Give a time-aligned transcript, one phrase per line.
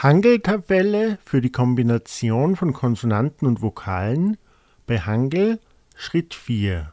[0.00, 4.36] Hangeltabelle für die Kombination von Konsonanten und Vokalen
[4.86, 5.58] bei Hangel
[5.96, 6.92] Schritt 4.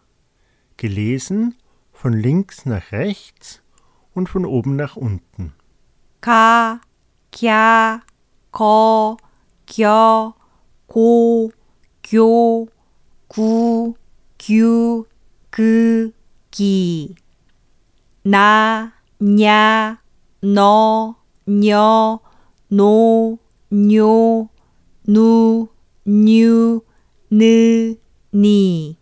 [0.78, 1.54] Gelesen
[1.94, 3.62] von links nach rechts
[4.16, 5.54] und von oben nach unten.
[6.20, 6.82] Ka,
[7.32, 8.02] kya,
[8.50, 9.18] ko,
[9.68, 10.34] kyo,
[10.88, 11.52] ko,
[12.02, 12.68] kyo,
[13.28, 13.96] ku,
[14.40, 15.06] kyu,
[15.52, 16.12] ku,
[16.50, 17.16] ki.
[18.24, 20.00] Na, nya,
[20.42, 22.20] no, nyo,
[22.76, 23.40] 노,
[23.72, 24.50] 뇨,
[25.08, 25.70] 누,
[26.06, 26.82] 뉴,
[27.32, 27.96] 느,
[28.34, 28.98] 니.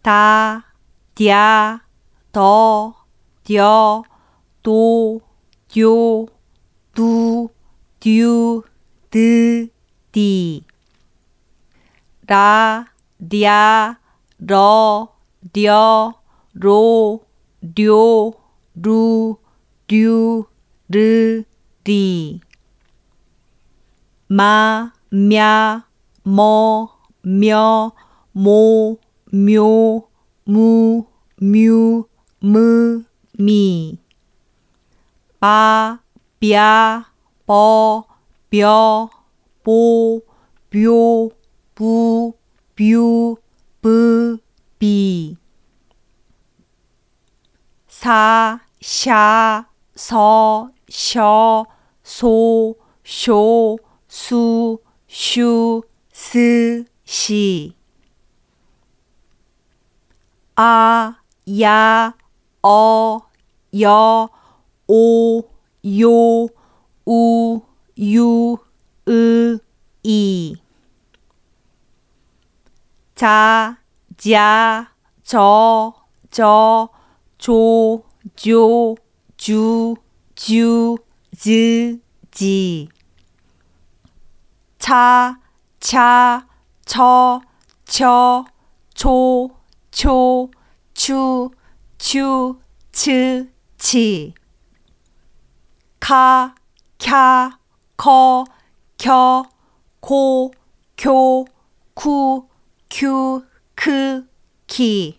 [0.00, 0.64] 다,
[1.16, 1.80] 嗲,
[2.30, 2.94] 더,
[3.50, 4.04] 뎌,
[4.62, 5.20] 도,
[5.68, 6.28] 듀,
[6.94, 7.48] 두,
[7.98, 8.62] 듀,
[9.10, 9.68] 드,
[10.12, 10.62] 디.
[12.28, 12.86] 라,
[13.18, 13.98] 랴,
[14.38, 15.08] 러,
[15.52, 16.14] 려,
[16.54, 17.26] 로,
[17.76, 18.32] 료,
[18.76, 19.36] 루,
[19.88, 20.46] 듀,
[20.88, 21.44] 르,
[21.90, 22.40] 리.
[24.28, 25.88] 마, 냐,
[26.22, 26.88] 머,
[27.20, 27.90] 며,
[28.30, 29.00] 모,
[29.32, 30.08] 묘,
[30.44, 31.08] 무,
[31.40, 32.06] 뮤,
[32.38, 33.04] 무,
[33.40, 33.98] 미.
[35.40, 35.98] 바,
[36.38, 37.04] 뼈,
[37.44, 38.04] 버,
[38.50, 39.10] 뼈,
[39.64, 40.22] 보,
[40.72, 41.32] 묘,
[41.74, 42.34] 부,
[42.76, 43.36] 뷰,
[43.82, 44.38] 브,
[44.78, 45.36] 비.
[47.88, 51.66] 사, 샤, 서, 셔,
[52.10, 55.80] 소, 쇼, 수, 슈,
[56.12, 57.76] 스, 시.
[60.56, 61.16] 아,
[61.60, 62.12] 야,
[62.64, 63.20] 어,
[63.80, 64.28] 여,
[64.88, 65.42] 오,
[66.00, 66.48] 요,
[67.06, 67.62] 우,
[67.96, 68.56] 유,
[69.08, 69.58] 으,
[70.02, 70.56] 이.
[73.14, 73.78] 자,
[74.16, 75.94] 자, 저,
[76.32, 76.88] 저,
[77.38, 78.02] 조,
[78.34, 78.96] 조,
[79.36, 79.94] 주,
[80.34, 80.96] 주,
[81.36, 82.00] 즈,
[82.30, 82.88] 지.
[84.78, 85.38] 차,
[85.78, 86.46] 차,
[86.84, 87.40] 처,
[87.84, 88.44] 처,
[88.94, 89.50] 초,
[89.90, 90.50] 초,
[90.92, 91.50] 추,
[91.98, 92.60] 추,
[92.92, 94.34] 츠, 치.
[96.00, 96.54] 카,
[96.98, 97.52] 캬,
[97.96, 98.44] 커,
[98.98, 99.44] 켜,
[100.00, 100.50] 코,
[100.96, 101.46] 교,
[101.94, 102.48] 쿠,
[102.90, 104.28] 큐, 크,
[104.66, 105.18] 키.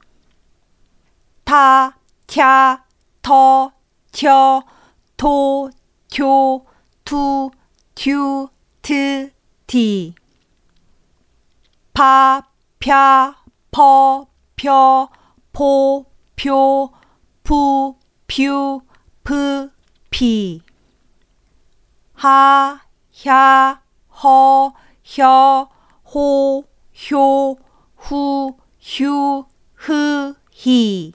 [1.45, 2.39] 타, 튀,
[3.21, 3.71] 터,
[4.11, 4.63] 튀어,
[5.17, 5.69] 토,
[6.11, 6.65] 교,
[7.05, 7.51] 투,
[7.95, 8.49] 튜,
[8.81, 9.31] 트,
[9.65, 10.13] 티.
[11.93, 12.43] 파,
[12.79, 13.33] 펴,
[13.71, 14.27] 퍼,
[14.57, 15.09] 펴,
[15.53, 16.05] 포,
[16.35, 16.91] 표,
[17.43, 17.95] 푸,
[18.27, 18.81] 퓨,
[19.23, 19.71] 프,
[20.09, 20.61] 피.
[22.13, 22.81] 하,
[23.25, 24.73] 야, 허,
[25.05, 25.69] 혀,
[26.03, 26.65] 호,
[27.09, 27.57] 효,
[27.95, 29.45] 후, 휴,
[29.75, 31.13] 흐, 히.